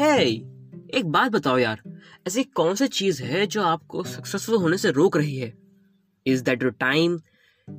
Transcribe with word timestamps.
हे 0.00 0.24
एक 0.94 1.02
बात 1.04 1.32
बताओ 1.32 1.58
यार। 1.58 1.80
ऐसी 2.26 2.44
कौन 2.44 2.74
सी 2.74 2.86
चीज़ 2.86 3.22
है 3.22 3.46
जो 3.46 3.62
आपको 3.62 4.04
सक्सेसफुल 4.04 4.56
होने 4.56 4.76
से 4.76 4.90
रोक 4.90 5.16
रही 5.16 5.36
है? 5.36 5.58
Is 6.26 6.44
that 6.44 6.62
your 6.62 6.72
time 6.72 7.20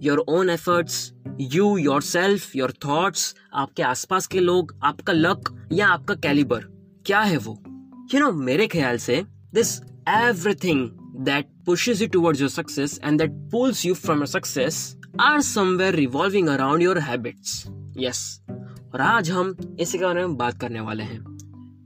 your 0.01 0.17
own 0.17 0.49
efforts 0.49 1.13
you 1.41 1.77
yourself 2.01 2.55
your 2.55 2.73
thoughts 2.85 3.35
आपके 3.53 3.83
आसपास 3.83 4.27
के 4.27 4.39
लोग 4.39 4.75
आपका 4.83 5.13
लक 5.13 5.69
या 5.71 5.87
आपका 5.87 6.15
कैलिबर 6.15 6.59
क्या 7.05 7.19
है 7.19 7.37
वो? 7.37 7.63
यू 7.67 8.07
you 8.07 8.19
नो 8.19 8.27
know, 8.27 8.39
मेरे 8.39 8.67
ख्याल 8.67 8.97
से 8.97 9.25
this 9.53 9.81
everything 10.09 10.89
that 11.25 11.49
pushes 11.69 12.01
you 12.01 12.07
towards 12.07 12.39
your 12.39 12.49
success 12.49 12.99
and 13.03 13.21
that 13.21 13.31
pulls 13.31 13.85
you 13.85 13.93
from 13.93 14.25
your 14.25 14.41
success 14.41 14.75
are 15.21 15.39
somewhere 15.39 15.95
revolving 15.99 16.45
around 16.45 16.87
your 16.87 17.01
habits. 17.09 17.69
Yes. 18.03 18.17
और 18.93 19.01
आज 19.01 19.31
हम 19.31 19.75
इसी 19.79 19.97
के 19.97 20.05
बारे 20.05 20.21
में 20.21 20.37
बात 20.37 20.61
करने 20.61 20.79
वाले 20.79 21.03
हैं। 21.03 21.30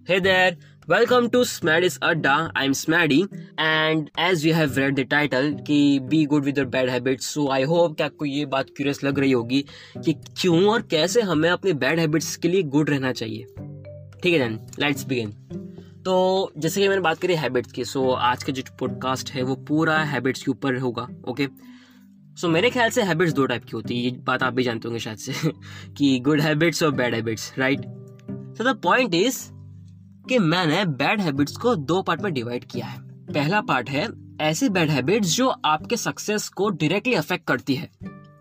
Hey 0.07 0.19
there, 0.19 0.57
welcome 0.87 1.31
to 1.31 1.39
Smaddy's 1.39 1.97
Adda. 1.99 2.51
I'm 2.55 2.73
Smaddy 2.73 3.27
and 3.57 4.11
as 4.17 4.45
you 4.45 4.53
have 4.53 4.77
read 4.77 4.95
the 4.95 5.03
title 5.03 5.47
कि 5.63 6.09
be 6.09 6.25
good 6.25 6.43
with 6.43 6.57
your 6.57 6.65
bad 6.65 6.89
habits, 6.89 7.25
so 7.25 7.45
I 7.49 7.63
hope 7.63 7.95
कि 7.97 8.03
आपको 8.03 8.25
ये 8.25 8.45
बात 8.45 8.65
क्यूरियस 8.69 9.03
लग 9.03 9.19
रही 9.19 9.31
होगी 9.31 9.65
कि 10.05 10.13
क्यों 10.13 10.67
और 10.67 10.81
कैसे 10.81 11.21
हमें 11.21 11.49
अपने 11.49 11.73
बैड 11.73 11.99
हैबिट्स 11.99 12.35
के 12.35 12.47
लिए 12.47 12.63
गुड 12.63 12.89
रहना 12.89 13.11
चाहिए। 13.11 13.45
ठीक 14.23 14.33
है 14.33 14.39
देन 14.39 14.59
लेट्स 14.79 15.05
बिगिन 15.05 15.31
तो 16.03 16.51
जैसे 16.57 16.81
कि 16.81 16.87
मैंने 16.87 17.01
बात 17.01 17.17
करी 17.17 17.35
हैबिट्स 17.35 17.71
की 17.71 17.85
सो 17.85 18.11
आज 18.11 18.43
का 18.43 18.53
जो 18.53 18.63
पॉडकास्ट 18.79 19.31
है 19.31 19.43
वो 19.43 19.55
पूरा 19.55 19.97
हैबिट्स 20.03 20.43
के 20.43 20.51
ऊपर 20.51 20.77
होगा 20.77 21.07
ओके 21.27 21.47
सो 21.47 22.47
so, 22.47 22.53
मेरे 22.53 22.69
ख्याल 22.69 22.89
से 22.89 23.03
हैबिट्स 23.03 23.33
दो 23.33 23.45
टाइप 23.45 23.63
की 23.63 23.71
होती 23.73 23.97
है 23.97 24.03
ये 24.03 24.11
बात 24.11 24.43
आप 24.43 24.53
भी 24.53 24.63
जानते 24.63 24.87
होंगे 24.87 24.99
शायद 24.99 25.17
से 25.17 25.51
कि 25.97 26.19
गुड 26.19 26.41
हैबिट्स 26.41 26.83
और 26.83 26.91
bad 26.91 27.15
habits 27.15 27.53
right 27.57 27.85
so 28.57 28.73
the 28.73 28.77
point 28.83 29.15
is 29.15 29.54
कि 30.29 30.39
मैंने 30.39 30.83
बैड 30.85 31.21
हैबिट्स 31.21 31.57
को 31.57 31.75
दो 31.75 32.01
पार्ट 32.01 32.21
में 32.21 32.33
डिवाइड 32.33 32.63
किया 32.63 32.85
है। 32.85 32.99
पहला 33.25 33.61
पार्ट 33.61 33.89
है 33.89 34.07
ऐसी 34.41 34.69
बैड 34.69 34.89
हैबिट्स 34.89 35.35
जो 35.35 35.47
आपके 35.65 35.97
सक्सेस 35.97 36.47
को 36.49 36.69
डायरेक्टली 36.69 37.13
अफेक्ट 37.13 37.47
करती 37.47 37.75
है। 37.75 37.89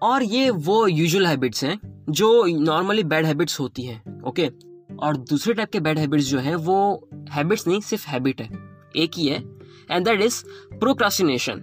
और 0.02 0.22
ये 0.22 0.50
वो 0.50 0.86
यूजुअल 0.86 1.26
हैबिट्स 1.26 1.64
हैं 1.64 1.78
जो 2.10 2.44
नॉर्मली 2.60 3.02
बैड 3.04 3.26
हैबिट्स 3.26 3.58
होती 3.60 3.82
हैं 3.82 4.22
ओके 4.22 4.50
और 4.98 5.16
दूसरे 5.16 5.54
टाइप 5.54 5.70
के 5.72 5.80
बैड 5.80 5.98
हैबिट्स 5.98 6.26
जो 6.26 6.38
है, 6.38 6.54
वो 6.54 7.08
हैबिट्स 7.30 7.66
नहीं, 7.66 7.80
सिर्फ़ 7.80 8.06
हैबिट 8.08 8.40
है। 8.40 8.48
एक 8.96 9.10
ही 9.16 9.26
है 9.26 9.42
and 9.90 10.04
that 10.04 10.20
is 10.20 10.42
procrastination 10.78 11.62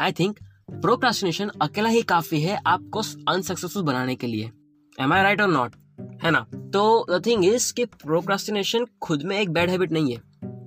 I 0.00 0.12
think 0.12 0.38
procrastination 0.72 1.50
अकेला 1.62 1.88
ही 1.88 2.02
काफ़ी 2.02 2.40
है 2.40 2.60
आपको 2.66 3.02
अनसक्सेसफुल 3.32 3.82
बनाने 3.82 4.14
के 4.14 4.26
लिए। 4.26 4.50
Am 4.98 5.12
I 5.12 5.22
right 5.22 5.40
or 5.40 5.48
not 5.48 5.74
है 6.22 6.30
ना? 6.30 6.46
तो 6.54 7.06
द 7.10 7.24
थिंग 7.26 7.44
इज़ 7.44 7.72
कि 7.74 7.84
प्रोक्रास्टिनेशन 7.84 8.86
खुद 9.02 9.22
में 9.22 9.38
एक 9.38 9.50
बैड 9.50 9.70
हैबिट 9.70 9.92
नहीं 9.92 10.12
है। 10.12 10.22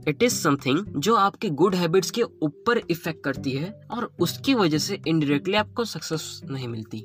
इट 0.07 0.23
इज़ 0.23 0.33
समथिंग 0.33 0.85
जो 0.97 1.15
आपके 1.15 1.49
गुड 1.49 1.75
हैबिट्स 1.75 2.11
के 2.11 2.21
ऊपर 2.21 2.77
इफ़ेक्ट 2.89 3.23
करती 3.23 3.51
है 3.51 3.73
और 3.91 4.11
उसकी 4.19 4.53
वजह 4.53 4.77
से 4.77 4.99
इनडायरेक्टली 5.07 5.53
आपको 5.53 5.85
सक्सेस 5.85 6.41
नहीं 6.49 6.67
मिलती। 6.67 7.03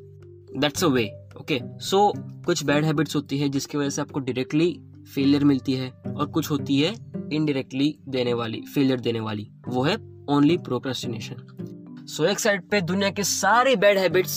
that's 0.59 0.85
a 0.85 0.87
way 0.87 1.05
okay 1.41 1.61
so 1.81 2.13
कुछ 2.45 2.63
बैड 2.65 2.85
हैबिट्स 2.85 3.17
होती 3.17 3.39
है 3.39 3.49
जिसकी 3.49 3.79
वजह 3.79 3.91
से 3.91 4.03
आपको 4.03 4.21
डायरेक्टली 4.21 4.81
फेलियर 5.15 5.45
मिलती 5.45 5.73
है 5.73 5.91
और 5.91 6.27
कुछ 6.27 6.51
होती 6.51 6.81
है 6.81 6.93
इनडायरेक्टली 7.33 7.99
देने 8.09 8.35
वाली 8.35 8.63
फेलियर 8.75 9.01
देने 9.01 9.21
वाली। 9.21 9.51
वो 9.69 9.83
है 9.83 9.97
ओनली 10.29 10.57
प्रोक्रेस्टिनेशन 10.59 12.07
सो 12.09 12.25
एक 12.25 12.39
साइड 12.39 12.69
पे 12.71 12.81
दुनिया 12.81 13.11
के 13.11 13.23
सारे 13.25 13.77
बैड 13.77 13.99
हैबिट्स 13.99 14.33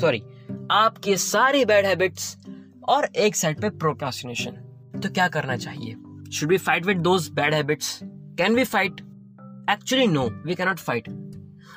सॉरी 0.00 0.22
आपके 0.70 1.16
सारे 1.16 1.64
बैड 1.64 1.86
हैबिट्स 1.86 2.36
और 2.90 3.04
एक 3.16 3.36
साइड 3.36 3.60
पे 3.60 3.68
प्रोक्रास्टिनेशन 3.70 4.50
तो 5.02 5.08
क्या 5.08 5.28
करना 5.28 5.56
चाहिए? 5.56 5.94
Should 6.32 6.48
be 6.48 6.56
fight 6.58 6.86
with 6.86 6.98
those 6.98 7.28
bad 7.30 7.54
habits 7.54 7.98
can 8.02 8.54
we 8.54 8.64
fight 8.64 9.00
actually 9.70 10.06
no 10.06 10.28
we 10.46 10.54
cannot 10.54 10.78
fight 10.78 11.08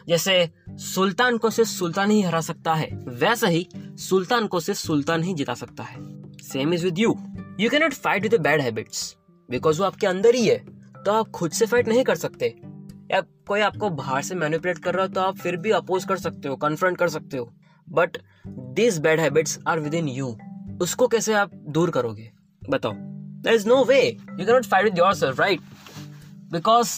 जैसे, 0.07 0.49
सुल्तान 0.69 1.37
को 1.37 1.49
सिर्फ़ 1.49 1.69
सुल्तान 1.69 2.11
ही 2.11 2.21
हरा 2.21 2.39
सकता 2.41 2.73
है, 2.73 2.87
वैसा 3.07 3.47
ही 3.47 3.67
सुल्तान 3.99 4.47
को 4.47 4.59
सिर्फ़ 4.59 4.79
सुल्तान 4.79 5.23
ही 5.23 5.33
जिता 5.33 5.53
सकता 5.53 5.83
है. 5.83 5.97
Same 6.43 6.73
is 6.73 6.83
with 6.85 6.99
you 6.99 7.15
you 7.59 7.69
cannot 7.69 7.93
fight 7.93 8.23
with 8.23 8.35
bad 8.41 8.61
habits 8.61 9.15
because 9.49 9.79
वो 9.79 9.85
आपके 9.85 10.07
अंदर 10.07 10.35
ही 10.35 10.47
है 10.47 10.57
तो 11.05 11.11
आप 11.11 11.29
खुद 11.29 11.51
से 11.51 11.65
फाइट 11.65 11.87
नहीं 11.87 12.03
कर 12.03 12.15
सकते. 12.15 12.47
या 13.11 13.21
कोई 13.47 13.59
आपको 13.61 13.89
बाहर 13.91 14.21
से 14.21 14.35
मैनिपुलेट 14.35 14.77
कर 14.77 14.93
रहा 14.93 15.05
हो 15.05 15.13
तो 15.13 15.21
आप 15.21 15.37
फिर 15.37 15.57
भी 15.57 15.71
अपोज 15.71 16.05
कर 16.05 16.17
सकते 16.17 16.47
हो 16.47 16.55
कन्फ्रंट 16.55 16.97
कर 16.97 17.09
सकते 17.09 17.37
हो. 17.37 17.51
But 17.87 18.17
this 18.47 18.97
bad 18.99 19.19
habits 19.19 19.59
are 19.67 19.79
with 19.79 19.93
in 19.93 20.07
you 20.07 20.35
उसको 20.81 21.07
कैसे 21.07 21.33
आप 21.33 21.51
दूर 21.53 21.89
करोगे? 21.91 22.31
बताओ। 22.61 22.93
There 22.93 23.53
is 23.53 23.67
no 23.67 23.83
way 23.83 24.01
you 24.01 24.45
cannot 24.45 24.65
fight 24.65 24.83
with 24.83 24.97
your 24.97 25.13
self 25.15 25.39
right 25.39 25.61
because 26.51 26.91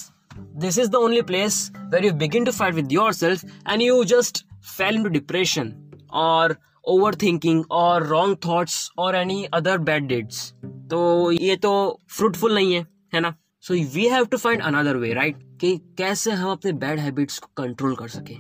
this 0.62 0.78
is 0.80 0.90
the 0.90 0.96
only 0.96 1.22
place 1.22 1.72
where 1.94 2.06
you 2.06 2.12
begin 2.14 2.46
to 2.46 2.52
fight 2.52 2.76
with 2.76 2.92
your 2.92 3.14
self 3.14 3.46
and 3.46 3.82
you 3.82 4.04
just 4.04 4.46
fail 4.78 5.04
to 5.04 5.10
depression 5.10 5.74
और 6.14 6.56
over 6.88 7.16
thinking 7.16 7.64
और 7.72 8.06
wrong 8.08 8.38
thoughts 8.38 8.90
और 8.98 9.16
any 9.16 9.44
other 9.54 9.78
bad 9.78 10.08
dates 10.08 10.52
तो 10.92 11.32
ये 11.32 11.56
तो 11.56 12.02
fruitful 12.10 12.56
नहीं 12.56 12.74
है 12.74 12.86
है 13.14 13.20
ना? 13.20 13.34
So 13.64 13.74
we 13.74 14.08
have 14.08 14.26
to 14.26 14.38
find 14.38 14.62
another 14.62 14.98
way 14.98 15.14
right 15.14 15.38
कि 15.62 15.78
कैसे 15.98 16.32
हम 16.32 16.52
अपने 16.52 16.72
बैड 16.74 17.00
हैबिट्स 17.00 17.40
को 17.40 17.50
कंट्रोल 17.58 17.96
कर 17.96 18.08
सकें। 18.08 18.38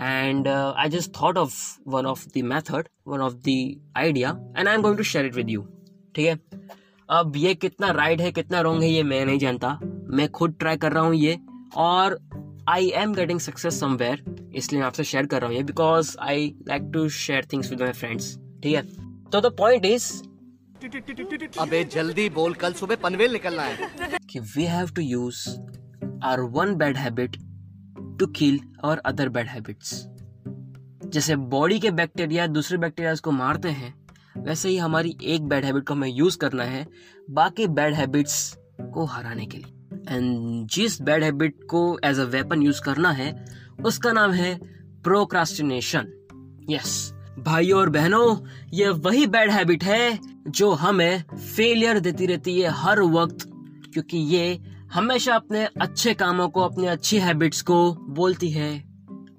And 0.00 0.48
I 0.48 0.88
just 0.88 1.10
thought 1.22 1.38
of 1.38 1.54
one 1.88 2.06
of 2.06 2.26
the 2.28 2.42
method 2.44 2.88
one 3.08 3.20
of 3.20 3.34
the 3.48 3.54
idea 3.96 4.30
and 4.56 4.68
I 4.68 4.74
am 4.74 4.82
going 4.82 4.96
to 4.98 5.04
share 5.04 5.26
it 5.26 5.34
with 5.34 5.50
you 5.50 5.66
ठीक 6.14 6.26
है? 6.26 6.38
अब 7.08 7.36
ये 7.36 7.54
कितना 7.54 7.90
राइट 7.90 8.20
है 8.20 8.32
कितना 8.32 8.60
रॉन्ग 8.60 8.82
है 8.82 8.90
ये 8.90 9.02
मैं 9.02 9.24
नहीं 9.26 9.38
जानता। 9.38 9.78
मैं 9.82 10.28
खुद 10.30 10.54
ट्राई 10.58 10.76
कर 10.76 10.92
रहा 10.92 11.02
हूँ 11.02 11.14
ये 11.14 11.38
और 11.76 12.18
I 12.68 12.88
am 12.94 13.14
getting 13.14 13.40
success 13.40 13.80
somewhere 13.80 14.24
इसलिए 14.54 14.80
मैं 14.80 14.86
आपसे 14.86 15.04
शेयर 15.04 15.26
कर 15.26 15.40
रहा 15.40 15.48
हूँ 15.48 15.56
ये 15.56 15.62
because 15.62 16.16
I 16.20 16.54
like 16.68 16.90
to 16.94 17.08
share 17.08 17.44
things 17.52 17.70
with 17.70 17.82
my 17.82 17.92
friends 17.92 18.36
ठीक 18.62 18.74
है? 18.74 18.82
तो 19.30 19.40
द 19.40 19.54
पॉइंट 19.58 19.84
इज़ 19.84 20.12
अबे 21.58 21.84
जल्दी 21.84 22.28
बोल 22.30 22.54
कल 22.54 22.72
सुबह 22.72 22.96
पनवेल 22.96 23.32
निकलना 23.32 23.62
है। 23.62 23.88
कि 24.30 24.38
we 24.38 24.64
have 24.64 24.90
to 24.90 25.02
use 25.02 25.48
our 26.24 26.40
one 26.40 26.74
bad 26.74 26.96
habit 26.96 27.36
to 28.20 28.26
kill 28.36 28.60
और 28.84 28.98
अदर 29.06 29.28
बैड 29.28 29.46
हैबिट्स 29.46 29.92
जैसे 31.06 31.36
बॉडी 31.52 31.78
के 31.80 31.90
बैक्टीरिया 31.90 32.46
दूसरे 32.46 32.78
बैक्टीरिया 32.78 33.14
को 33.14 33.30
मारते 33.32 33.68
हैं, 33.68 33.94
वैसे 34.38 34.68
ही 34.68 34.76
हमारी 34.76 35.16
एक 35.24 35.46
बैड 35.48 35.64
हैबिट 35.64 35.86
को 35.88 35.94
हमें 35.94 36.08
यूज़ 36.08 36.36
करना 36.38 36.64
है 36.64 36.86
बाकी 37.30 37.66
बैड 37.68 37.94
हैबिट्स 37.94 38.36
को 38.94 39.04
हराने 39.04 39.46
के 39.46 39.58
लिए। 39.58 40.16
एंड 40.16 40.66
जिस 40.68 41.00
बैड 41.02 41.24
हैबिट 41.24 41.64
को 41.70 41.98
एज 42.04 42.18
अ 42.18 42.24
वेपन 42.26 42.62
यूज़ 42.62 42.80
करना 42.82 43.10
है, 43.12 43.34
उसका 43.84 44.12
नाम 44.12 44.32
है 44.32 44.58
प्रोक्रास्टिनेशन 45.04 46.12
यस 46.70 47.12
भाइयों 47.38 47.80
और 47.80 47.88
बहनों, 47.88 48.36
ये 48.72 48.88
वही 48.88 49.26
बैड 49.26 49.50
हैबिट 49.50 49.84
है 49.84 50.18
जो 50.48 50.70
हमें 50.74 51.22
फेलियर 51.34 52.00
देती 52.00 52.26
रहती 52.26 52.60
है 52.60 52.70
हर 52.76 53.00
वक्त, 53.00 53.46
क्योंकि 53.92 54.18
ये 54.34 54.58
हमेशा 54.94 55.34
अपने 55.34 55.64
अच्छे 55.64 56.14
कामों 56.14 56.48
को, 56.48 56.60
अपने 56.60 56.86
अच्छी 56.86 57.18
हैबिट्स 57.18 57.62
को 57.62 57.92
बोलती 57.92 58.50
है, 58.50 58.84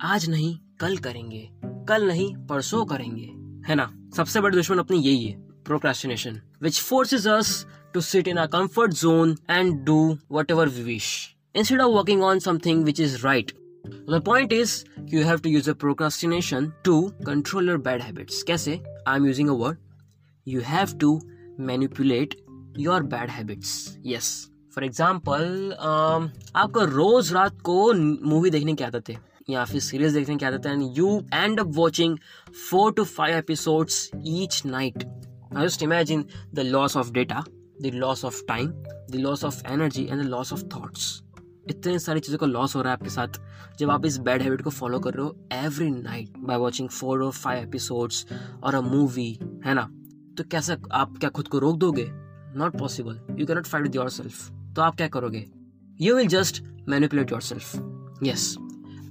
आज 0.02 0.30
नहीं, 0.30 0.60
कल 0.80 0.98
करेंगे। 0.98 1.50
कल 1.66 2.08
नहीं, 2.08 2.36
परसों 2.36 2.86
करेंगे। 2.86 3.26
है 3.68 3.76
ना? 3.76 4.10
सबसे 4.18 4.42
बड़े 4.42 4.58
दुश्मन 4.58 4.78
अपनी 4.78 4.98
यही 4.98 5.26
है 5.26 5.42
procrastination 5.42 6.42
which 6.62 6.80
forces 6.82 7.28
us 7.28 7.68
to 7.94 8.02
sit 8.02 8.28
in 8.28 8.38
a 8.38 8.50
zone 8.88 9.38
and 9.50 9.80
do 9.80 10.18
whatever 10.52 10.70
we 10.70 10.84
wish 10.84 11.36
instead 11.56 11.82
of 11.82 11.92
working 11.92 12.24
on 12.24 12.40
something 12.40 12.84
which 12.84 13.00
is 13.00 13.24
right 13.24 13.52
the 13.88 14.24
point 14.26 14.54
is 14.54 14.86
you 15.04 15.24
have 15.24 15.38
to 15.38 15.50
use 15.50 15.70
a 15.70 15.74
procrastination 15.74 16.74
to 16.86 17.14
control 17.28 17.70
your 17.70 17.78
bad 17.78 18.02
habits 18.02 18.44
कैसे? 18.44 18.84
I 19.08 19.18
am 19.18 19.26
using 19.26 19.50
a 19.50 19.54
word 19.54 19.78
you 20.48 20.62
have 20.62 20.98
to 20.98 21.22
manipulate 21.60 22.36
your 22.80 23.04
bad 23.04 23.30
habits 23.30 23.98
yes 24.06 24.51
for 24.76 24.84
example 24.84 25.74
um, 25.74 26.30
आपको 26.56 26.86
रोज 26.86 27.34
रात 27.34 27.62
को 27.62 27.94
movie 28.26 28.50
देखने 28.50 28.74
की 28.74 28.84
आदत 28.84 29.10
है 29.10 29.18
या 29.50 29.66
फिर 29.66 29.82
सीरीज़ 29.82 30.14
देखने 30.14 30.36
की 30.36 30.46
आदत 30.46 30.66
है 30.66 30.74
and 30.74 30.98
you 30.98 31.20
end 31.34 31.60
up 31.60 31.68
watching 31.68 32.18
four 32.70 32.94
to 32.94 33.04
five 33.04 33.38
episodes 33.38 34.10
each 34.26 34.62
night 34.66 35.04
I 35.04 35.66
just 35.66 35.84
imagine 35.84 36.26
the 36.54 36.60
loss 36.60 36.98
of 36.98 37.12
data 37.12 37.44
the 37.82 37.92
loss 37.94 38.26
of 38.26 38.42
time 38.48 38.70
the 39.12 39.16
loss 39.16 39.44
of 39.44 39.62
energy 39.68 40.04
and 40.04 40.22
the 40.24 40.26
loss 40.26 40.54
of 40.54 40.64
thoughts 40.76 41.22
इतने 41.70 42.00
सारी 42.00 42.20
चीज़ों 42.20 42.38
का 42.38 42.48
loss 42.48 42.76
हो 42.76 42.82
रहा 42.82 42.94
है 42.94 42.98
आपके 42.98 43.10
साथ 43.10 43.40
जब 43.80 43.90
आप 43.90 44.06
इस 44.06 44.18
बैड 44.18 44.42
हैबिट 44.42 44.62
को 44.62 44.70
फॉलो 44.70 45.00
कर 45.00 45.14
रहे 45.14 45.26
हो 45.26 45.36
every 45.54 45.90
night 45.90 46.38
by 46.38 46.58
watching 46.58 46.90
four 46.90 47.24
और 47.24 47.32
फाइव 47.32 47.68
एपिसोड्स 47.68 48.26
और 48.64 48.76
अ 48.76 48.82
मूवी 48.82 49.32
है 49.66 49.74
ना? 49.74 49.90
तो 50.38 50.44
कैसे 50.44 50.78
आप 50.92 51.18
क्या 51.20 51.30
खुद 51.30 51.48
को 51.48 51.60
रोक 51.60 51.78
दोगे? 51.78 52.08
Not 52.58 52.78
possible 52.80 53.22
you 53.40 53.46
cannot 53.46 53.66
fight 53.66 53.84
with 53.84 53.96
your 53.96 54.10
self 54.10 54.61
तो 54.76 54.82
आप 54.82 54.96
क्या 54.96 55.08
करोगे? 55.08 55.46
You 56.02 56.16
will 56.16 56.28
just 56.28 56.64
manipulate 56.90 57.32
your 57.32 57.42
self 57.42 57.76
yes 58.24 58.58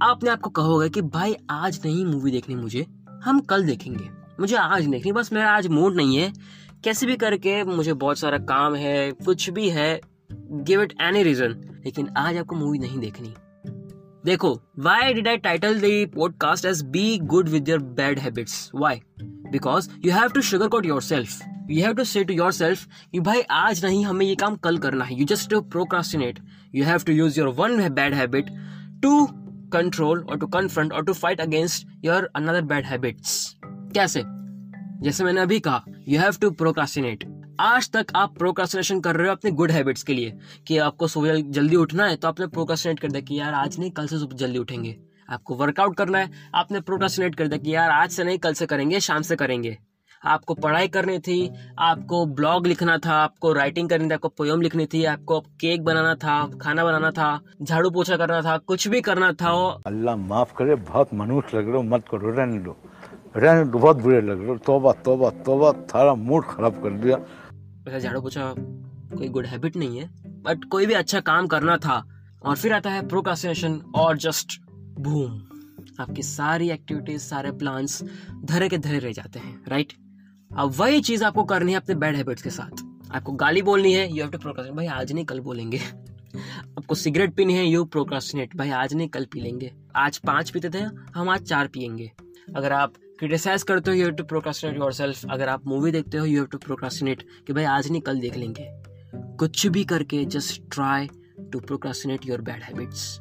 आपने 0.02 0.30
आपको 0.30 0.50
कहोगे 0.50 0.88
कि 0.88 1.00
भाई 1.02 1.36
आज 1.50 1.80
नहीं 1.84 2.04
मूवी 2.04 2.30
देखनी 2.30 2.54
मुझे, 2.54 2.86
हम 3.24 3.40
कल 3.40 3.64
देखेंगे। 3.64 4.08
मुझे 4.40 4.56
आज 4.56 4.86
देखनी, 4.86 5.12
बस 5.12 5.32
मेरा 5.32 5.50
आज 5.50 5.66
मूड 5.66 5.96
नहीं 5.96 6.16
है। 6.16 6.32
कैसे 6.84 7.06
भी 7.06 7.16
करके 7.16 7.64
मुझे 7.64 7.92
बहुत 7.92 8.18
सारा 8.18 8.38
काम 8.38 8.74
है, 8.74 9.12
कुछ 9.12 9.50
भी 9.50 9.68
है 9.68 10.00
गिव 10.32 10.82
इट 10.82 10.94
एनी 11.00 11.22
रीजन 11.22 11.50
लेकिन 11.84 12.08
आज 12.16 12.36
आपको 12.36 12.56
मूवी 12.56 12.78
नहीं 12.78 12.98
देखनी। 12.98 13.34
देखो 14.24 14.60
why 14.78 15.14
did 15.14 15.28
I 15.28 15.36
title 15.36 15.80
the 15.80 16.10
podcast 16.14 16.64
as 16.64 16.82
be 16.82 17.18
good 17.18 17.48
with 17.48 17.68
your 17.68 17.78
bad 17.78 18.18
habits 18.18 18.70
why 18.74 19.00
because 19.50 19.88
you 20.04 20.12
have 20.12 20.28
to 20.28 20.40
sugar 20.42 20.68
coat 20.68 20.86
your 20.86 21.02
self 21.02 21.40
you 21.70 21.82
have 21.82 21.94
to 21.94 22.04
say 22.04 22.24
to 22.24 22.34
your 22.34 22.52
self 22.52 22.86
कि 23.12 23.20
भाई 23.20 23.40
आज 23.50 23.84
नहीं 23.84 24.04
हमें 24.04 24.26
ये 24.26 24.34
काम 24.34 24.56
कल 24.56 24.78
करना 24.78 25.04
है। 25.04 25.18
You 25.18 25.24
just 25.24 25.54
procrastinate 25.54 26.38
you 26.74 26.84
have 26.84 27.02
to 27.06 27.12
use 27.12 27.40
your 27.40 27.48
one 27.54 27.88
bad 27.88 28.14
habit 28.14 28.50
to 29.02 29.26
control 29.72 30.22
और 30.22 30.38
टू 30.38 30.46
कन्फ्रंट 30.46 30.92
और 30.92 31.04
to 31.04 31.12
fight 31.12 31.40
against 31.40 31.86
your 32.04 32.30
another 32.36 32.62
bad 32.62 32.86
habits 32.86 33.56
कैसे? 33.64 34.22
जैसे 35.02 35.24
मैंने 35.24 35.40
अभी 35.40 35.60
कहा 35.60 35.84
यू 36.08 36.20
हैव 36.20 36.36
टू 36.40 36.50
प्रोक्रास्टिनेट 36.50 37.24
आज 37.60 37.90
तक 37.90 38.06
आप 38.16 38.36
प्रोक्रास्टिनेशन 38.38 39.00
कर 39.00 39.16
रहे 39.16 39.26
हो 39.26 39.32
अपने 39.32 39.50
गुड 39.50 39.70
हैबिट्स 39.70 40.02
के 40.02 40.14
लिए 40.14 40.32
कि 40.66 40.78
आपको 40.78 41.06
सुबह 41.08 41.40
जल्दी 41.50 41.76
उठना 41.76 42.06
है 42.06 42.16
तो 42.16 42.28
आपने 42.28 42.46
प्रोक्रास्टिनेट 42.46 43.00
कर 43.00 43.10
दिया 43.10 43.20
कि 43.20 43.38
यार 43.38 43.54
आज 43.54 43.78
नहीं, 43.78 43.90
कल 43.90 44.06
से 44.06 44.18
सुबह 44.18 44.36
जल्दी 44.36 44.58
उठेंगे। 44.58 44.96
आपको 45.30 45.54
वर्कआउट 45.56 45.96
करना 45.96 46.18
है। 46.18 46.30
आपने 46.54 46.80
प्रोक्रास्टिनेट 46.80 47.34
कर 47.34 47.48
दिया 47.48 47.58
कि 47.58 47.74
यार 47.74 47.90
आज 47.90 48.10
से 48.10 48.24
नहीं 48.24 48.38
कल 48.38 48.54
से 48.54 48.66
करेंगे 48.66 49.00
शाम 49.00 49.22
से 49.22 49.36
करेंगे। 49.36 49.76
आपको 50.22 50.54
पढ़ाई 50.54 50.88
करनी 50.88 51.18
थी 51.18 51.38
आपको 51.78 52.24
ब्लॉग 52.28 52.66
लिखना 52.66 52.96
था 53.04 53.14
आपको 53.14 53.52
राइटिंग 53.52 53.88
करनी 53.88 54.08
थी 54.08 54.14
आपको 54.14 54.28
पोयम 54.28 54.60
लिखनी 54.60 54.86
थी 54.86 55.04
आपको 55.04 55.38
केक 55.60 55.84
बनाना 55.84 56.14
था 56.14 56.34
खाना 56.60 56.84
बनाना 56.84 57.10
था 57.10 57.28
झाड़ू 57.62 57.90
पोछा 57.90 58.16
करना 58.16 58.40
था 58.42 58.56
कुछ 58.66 58.86
भी 58.88 59.00
करना 59.00 59.32
था 59.32 59.52
अल्लाह 59.86 60.16
माफ़ 60.16 60.52
करे 60.58 60.74
बहुत 60.90 61.14
मनुष्य 61.14 61.56
लग 61.58 61.68
रहे 61.68 61.76
हो 61.76 61.82
मत 61.84 62.04
करो 62.10 62.30
रहने 62.30 62.58
दो। 62.58 62.76
रहने 63.36 63.64
दो 63.64 63.78
बहुत 63.78 64.02
बुरे 64.02 64.20
लग 64.20 64.40
रहे 64.40 64.48
हो। 64.48 64.56
तोबा 64.66 64.92
तोबा 65.04 65.30
तोबा 65.46 65.72
थारा 65.94 66.14
मूड 66.16 66.44
खराब 66.46 66.82
कर 66.82 67.00
दिया। 67.00 67.16
वैसे 67.16 68.00
झाड़ू 68.00 68.20
पोछा 68.20 68.54
कोई 69.16 69.28
गुड 69.28 69.46
हैबिट 69.46 69.76
नहीं 69.76 69.98
है 69.98 70.08
बट 70.42 70.64
कोई 70.70 70.86
भी 70.86 70.94
अच्छा 70.94 71.20
काम 71.26 71.46
करना 71.46 71.76
था 71.76 72.02
और 72.42 72.56
फिर 72.56 72.72
आता 72.72 72.90
है 72.90 73.06
प्रोकास्टिनेशन 73.08 73.80
और 73.94 74.16
जस्ट 74.18 74.60
बूम 75.00 75.38
आपकी 76.00 76.22
सारी 76.22 76.70
एक्टिविटीज़ 76.70 77.22
सारे 77.22 77.50
प्लान्स 77.52 78.02
धरे 78.44 78.68
के 78.68 78.78
धरे 78.78 78.98
रह 78.98 79.12
जाते 79.12 79.38
हैं 79.38 79.62
राइट 79.68 79.92
अब 80.56 80.72
वही 80.76 81.00
चीज़ 81.00 81.24
आपको 81.24 81.44
करनी 81.44 81.72
है 81.72 81.78
अपने 81.78 81.94
बैड 81.94 82.16
हैबिट्स 82.16 82.42
के 82.42 82.50
साथ। 82.50 82.82
आपको 83.12 83.32
गाली 83.32 83.62
बोलनी 83.62 83.92
है 83.92 84.08
यू 84.10 84.22
हैव 84.22 84.30
टू 84.30 84.38
प्रोक्रास्टिनेट 84.38 84.76
भाई, 84.76 84.86
आज 84.86 85.12
नहीं 85.12 85.24
कल 85.24 85.40
बोलेंगे। 85.40 85.78
आपको 85.78 86.94
सिगरेट 86.94 87.34
पीनी 87.34 87.54
है 87.54 87.66
यू 87.66 87.84
प्रोक्रास्टिनेट 87.84 88.56
भाई, 88.56 88.70
आज 88.70 88.94
नहीं 88.94 89.08
कल 89.08 89.24
पी 89.24 89.40
लेंगे। 89.40 89.72
आज 89.96 90.18
पाँच 90.18 90.50
पीते 90.50 90.70
थे, 90.70 90.82
हम 91.14 91.28
आज 91.28 91.42
चार 91.42 91.66
पियेंगे। 91.66 92.10
अगर 92.56 92.72
आप 92.72 92.94
क्रिटिसाइज 93.18 93.62
करते 93.62 93.90
हो 93.90 93.96
you 93.96 94.04
have 94.04 94.14
to 94.14 94.24
procrastinate 94.24 94.78
yourself 94.78 95.24
अगर 95.30 95.48
आप 95.48 95.66
मूवी 95.66 95.90
देखते 95.92 96.18
हो 96.18 96.24
यू 96.24 96.36
हैव 96.36 96.46
टू 96.46 96.58
प्रोक्रास्टिनेट 96.58 97.22
कि 97.46 97.52
भाई, 97.52 97.64
आज 97.64 97.90
नहीं 97.90 98.02
कल 98.02 98.20
देख 98.20 98.36
लेंगे। 98.36 98.68
कुछ 99.36 99.66
भी 99.66 99.84
करके 99.84 100.24
just 100.24 100.62
try 100.72 101.08
to 101.52 101.60
procrastinate 101.60 102.26
your 102.26 102.40
bad 102.40 102.62
habits 102.62 103.20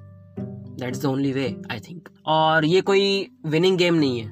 that's 0.79 1.01
the 1.01 1.05
only 1.05 1.31
way 1.33 1.45
I 1.71 1.79
think 1.79 2.09
और 2.27 2.65
ये 2.65 2.81
कोई 2.81 3.29
विनिंग 3.45 3.77
गेम 3.77 3.95
नहीं 3.95 4.19
है. 4.19 4.27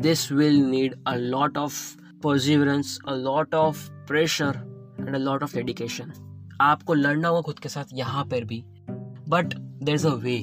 This 0.00 0.30
will 0.32 0.60
need 0.60 0.94
a 1.06 1.14
lot 1.16 1.58
of 1.58 1.74
perseverance 2.22 2.98
a 3.08 3.14
lot 3.14 3.54
of 3.54 3.88
pressure 4.08 4.58
and 5.00 5.14
a 5.14 5.18
lot 5.18 5.42
of 5.42 5.56
dedication 5.56 6.12
आपको 6.60 6.94
लड़ना 6.94 7.28
होगा 7.28 7.40
खुद 7.40 7.58
के 7.58 7.68
साथ 7.68 7.94
यहाँ 7.94 8.24
पर 8.24 8.44
भी. 8.44 8.62
But 9.28 9.54
there 9.54 9.94
is 9.94 10.06
a 10.06 10.14
way 10.24 10.36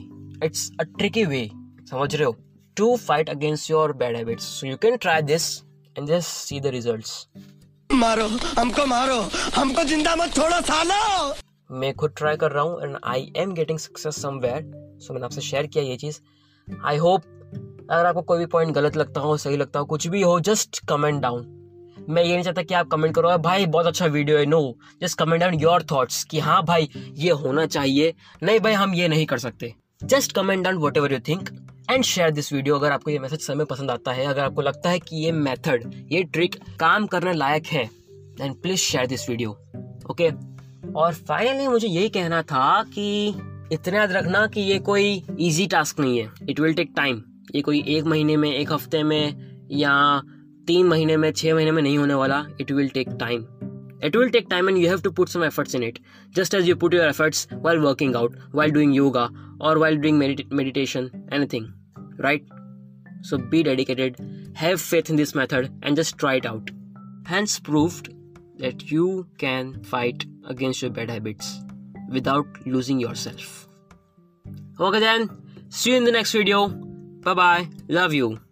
it's 0.43 0.69
a 0.79 0.83
tricky 0.97 1.25
way 1.25 1.49
समझ 1.89 2.15
रहे 2.15 2.25
हो? 2.25 2.35
To 2.77 2.95
fight 2.97 3.29
against 3.29 3.69
your 3.71 3.93
bad 3.93 4.15
habits 4.15 4.43
so 4.59 4.67
you 4.67 4.77
can 4.77 4.95
try 4.97 5.21
this 5.23 5.51
and 5.95 6.07
just 6.07 6.27
see 6.27 6.59
the 6.59 6.67
results 6.75 7.27
मारो, 7.89 8.25
हमको 8.57 8.85
मारो. 8.85 9.19
हमको 9.55 9.83
ज़िंदा 9.83 10.15
मत 10.15 10.33
छोड़ो, 10.35 10.61
सालो! 10.61 11.33
मैं 11.69 11.93
खुद 11.93 12.13
ट्राई 12.17 12.37
कर 12.37 12.51
रहा 12.51 12.63
हूँ 12.63 12.81
and 12.83 12.97
I 13.03 13.31
am 13.37 13.53
getting 13.53 13.79
success 13.79 14.21
somewhere 14.21 14.71
so 15.01 15.13
मैंने 15.13 15.25
आपसे 15.25 15.41
शेयर 15.41 15.67
किया 15.67 15.83
ये 15.83 15.95
चीज़. 15.97 16.19
आई 16.85 16.97
होप 16.97 17.23
अगर 17.91 18.05
आपको 18.05 18.21
कोई 18.21 18.39
भी 18.39 18.45
पॉइंट 18.45 18.73
गलत 18.75 18.97
लगता 18.97 19.21
हो, 19.21 19.35
सही 19.37 19.57
लगता 19.57 19.79
हो, 19.79 19.85
कुछ 19.85 20.07
भी 20.07 20.21
हो 20.21 20.39
जस्ट 20.39 20.79
कमेंट 20.87 21.21
डाउन 21.21 21.51
मैं 22.09 22.23
ये 22.23 22.33
नहीं 22.33 22.43
चाहता 22.43 22.61
कि 22.61 22.73
आप 22.73 22.87
कमेंट 22.87 23.13
करो 23.15 23.37
भाई, 23.37 23.65
बहुत 23.65 23.85
अच्छा 23.85 24.05
वीडियो 24.05 24.37
है 24.37 24.45
no 24.45 24.75
just 25.01 25.17
comment 25.19 25.41
down 25.41 25.53
your 25.53 25.83
thoughts 25.91 26.23
कि 26.23 26.39
हाँ 26.39 26.61
भाई, 26.65 26.89
ये 27.15 27.31
होना 27.33 27.65
चाहिए. 27.65 28.13
नहीं 28.43 28.59
भाई, 28.59 28.73
हम 28.73 28.93
ये 28.93 29.07
नहीं 29.07 29.25
कर 29.25 29.37
सकते. 29.37 29.73
Just 30.03 30.31
comment 30.31 30.63
down 30.63 30.77
whatever 30.97 31.13
you 31.13 31.19
think 31.27 31.49
and 31.91 32.03
share 32.03 32.31
this 32.31 32.51
video 32.53 32.75
अगर 32.75 32.91
आपको 32.91 33.11
ये 33.11 33.19
मैसेज 33.19 33.41
समय 33.41 33.65
पसंद 33.65 33.91
आता 33.91 34.11
है, 34.11 34.25
अगर 34.25 34.43
आपको 34.43 34.61
लगता 34.61 34.89
है 34.89 34.99
कि 34.99 35.15
ये 35.15 35.31
मेथड 35.31 35.91
ये 36.11 36.23
ट्रिक 36.23 36.55
काम 36.79 37.05
करने 37.07 37.33
लायक 37.33 37.67
है 37.67 37.85
then 38.37 38.53
please 38.53 38.79
share 38.79 39.07
this 39.07 39.29
video 39.29 39.51
okay 40.11 40.29
और 40.95 41.13
फाइनली 41.13 41.67
मुझे 41.67 41.87
यही 41.87 42.09
कहना 42.09 42.41
था 42.41 42.83
कि 42.83 43.27
इतना 43.73 43.97
याद 43.97 44.11
रखना 44.11 44.45
कि 44.47 44.61
ये 44.61 44.79
कोई 44.79 45.23
इजी 45.39 45.65
टास्क 45.67 45.99
नहीं 45.99 46.17
है। 46.19 46.31
इट 46.49 46.59
विल 46.59 46.73
टेक 46.73 46.91
टाइम 46.95 47.21
ये 47.55 47.61
कोई 47.61 47.83
एक 47.87 48.03
महीने 48.03 48.37
में, 48.37 48.51
एक 48.51 48.71
हफ़्ते 48.71 49.03
में 49.03 49.67
या 49.71 50.21
तीन 50.67 50.87
महीने 50.87 51.17
में, 51.17 51.31
छह 51.31 51.55
महीने 51.55 51.71
में 51.71 51.81
नहीं 51.83 51.97
होने 51.97 52.13
वाला। 52.13 52.45
It 52.61 52.71
will 52.71 52.89
take 52.89 53.09
time 53.19 53.45
it 54.03 54.15
will 54.15 54.29
take 54.29 54.47
time 54.49 54.69
and 54.69 54.77
you 54.77 54.87
have 54.89 55.01
to 55.01 55.11
put 55.11 55.29
some 55.29 55.43
efforts 55.43 55.75
in 55.75 55.83
it 55.83 55.99
just 56.35 56.53
as 56.53 56.69
you 56.69 56.75
put 56.75 56.93
your 56.93 57.07
efforts 57.07 57.47
while 57.53 57.79
working 57.79 58.15
out 58.15 58.37
while 58.55 58.71
doing 58.71 58.95
yoga 58.95 59.29
और 59.61 59.77
while 59.77 59.97
doing 59.97 60.17
meditation 60.17 61.09
anything 61.33 61.67
right 62.21 62.47
so 63.25 63.37
be 63.37 63.63
dedicated 63.63 64.17
have 64.57 64.77
faith 64.77 65.09
in 65.09 65.17
this 65.17 65.35
method 65.35 65.69
and 65.85 65.97
just 65.97 66.17
try 66.19 66.37
it 66.37 66.47
out 66.47 66.71
hence 67.27 67.59
proved 67.59 68.09
that 68.59 68.91
you 68.91 69.27
can 69.37 69.69
fight 69.83 70.25
against 70.47 70.81
your 70.81 70.91
bad 70.91 71.09
habits 71.09 71.61
without 72.09 72.45
losing 72.65 72.99
yourself. 72.99 73.67
Okay, 74.79 74.99
then, 74.99 75.29
see 75.69 75.91
you 75.91 75.97
in 75.97 76.03
the 76.03 76.11
next 76.11 76.31
video. 76.31 76.67
Bye 76.67 77.33
bye. 77.33 77.69
Love 77.87 78.13
you. 78.13 78.44